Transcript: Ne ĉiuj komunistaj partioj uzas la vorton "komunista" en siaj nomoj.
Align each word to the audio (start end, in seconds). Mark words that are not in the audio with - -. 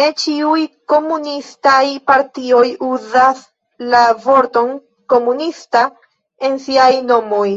Ne 0.00 0.08
ĉiuj 0.22 0.64
komunistaj 0.92 1.78
partioj 2.12 2.60
uzas 2.90 3.42
la 3.96 4.06
vorton 4.28 4.72
"komunista" 5.16 5.90
en 6.52 6.64
siaj 6.70 6.94
nomoj. 7.12 7.52